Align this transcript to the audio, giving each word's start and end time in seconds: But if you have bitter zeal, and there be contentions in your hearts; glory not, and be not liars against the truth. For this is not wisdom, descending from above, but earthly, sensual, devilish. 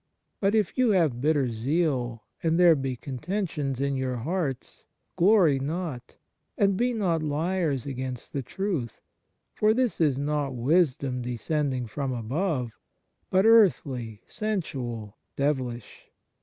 But 0.39 0.55
if 0.55 0.79
you 0.79 0.89
have 0.89 1.21
bitter 1.21 1.51
zeal, 1.51 2.23
and 2.41 2.59
there 2.59 2.73
be 2.75 2.95
contentions 2.95 3.79
in 3.79 3.95
your 3.95 4.15
hearts; 4.15 4.85
glory 5.15 5.59
not, 5.59 6.15
and 6.57 6.75
be 6.75 6.91
not 6.91 7.21
liars 7.21 7.85
against 7.85 8.33
the 8.33 8.41
truth. 8.41 8.99
For 9.53 9.75
this 9.75 10.01
is 10.01 10.17
not 10.17 10.55
wisdom, 10.55 11.21
descending 11.21 11.85
from 11.85 12.13
above, 12.13 12.79
but 13.29 13.45
earthly, 13.45 14.23
sensual, 14.25 15.17
devilish. 15.35 16.09